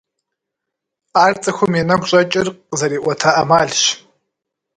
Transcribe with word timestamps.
Ар 1.23 1.33
цӀыхум 1.41 1.73
и 1.79 1.83
нэгу 1.87 2.07
щӀэкӀыр 2.09 2.47
къызэриӀуэта 2.69 3.29
Ӏэмалщ. 3.35 3.81